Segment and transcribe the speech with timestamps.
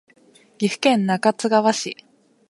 [0.57, 1.95] 岐阜県中津川市